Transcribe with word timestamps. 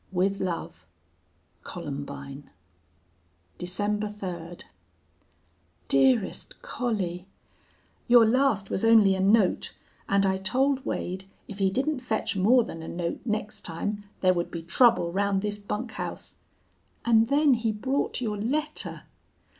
"With 0.11 0.39
love, 0.39 0.87
"COLUMBINE." 1.63 2.49
"December 3.59 4.07
3d. 4.07 4.63
"DEAREST 5.89 6.59
COLLIE, 6.63 7.27
Your 8.07 8.25
last 8.25 8.71
was 8.71 8.83
only 8.83 9.13
a 9.13 9.19
note, 9.19 9.75
and 10.09 10.25
I 10.25 10.37
told 10.37 10.83
Wade 10.83 11.25
if 11.47 11.59
he 11.59 11.69
didn't 11.69 11.99
fetch 11.99 12.35
more 12.35 12.63
than 12.63 12.81
a 12.81 12.87
note 12.87 13.19
next 13.25 13.61
time 13.63 14.05
there 14.21 14.33
would 14.33 14.49
be 14.49 14.63
trouble 14.63 15.11
round 15.11 15.43
this 15.43 15.59
bunk 15.59 15.91
house. 15.91 16.37
And 17.05 17.27
then 17.27 17.53
he 17.53 17.71
brought 17.71 18.21
your 18.21 18.37
letter! 18.37 19.03